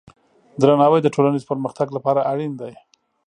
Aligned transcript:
درناوی 0.61 0.99
د 1.03 1.07
ټولنیز 1.15 1.43
پرمختګ 1.51 1.87
لپاره 1.95 2.25
اړین 2.31 2.51
دی. 2.61 2.73